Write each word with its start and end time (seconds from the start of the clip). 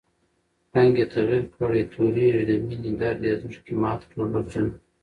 رنګ 0.75 0.93
ئې 0.99 1.05
تغير 1.13 1.45
کړی 1.55 1.81
تورېږي، 1.93 2.43
دمېنی 2.49 2.91
درد 3.01 3.21
ئې 3.27 3.33
دزړګي 3.41 3.75
مات 3.81 4.01
کړل 4.09 4.27
برجونه 4.33 4.73